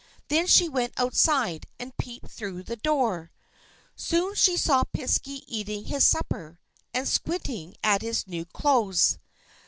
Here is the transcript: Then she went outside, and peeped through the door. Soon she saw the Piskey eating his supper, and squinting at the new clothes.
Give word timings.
Then 0.29 0.47
she 0.47 0.67
went 0.67 0.93
outside, 0.97 1.67
and 1.79 1.95
peeped 1.95 2.31
through 2.31 2.63
the 2.63 2.75
door. 2.75 3.31
Soon 3.95 4.33
she 4.33 4.57
saw 4.57 4.81
the 4.81 4.87
Piskey 4.97 5.43
eating 5.45 5.85
his 5.85 6.03
supper, 6.03 6.59
and 6.91 7.07
squinting 7.07 7.75
at 7.83 8.01
the 8.01 8.23
new 8.25 8.45
clothes. 8.45 9.19